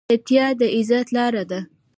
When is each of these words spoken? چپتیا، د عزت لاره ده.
چپتیا، 0.09 0.45
د 0.59 0.61
عزت 0.75 1.07
لاره 1.15 1.43
ده. 1.51 1.59